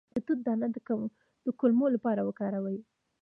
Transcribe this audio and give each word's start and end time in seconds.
د 0.13 0.17
توت 0.25 0.39
دانه 0.45 0.67
د 1.45 1.47
کولمو 1.59 1.85
لپاره 1.95 2.21
وکاروئ 2.23 2.77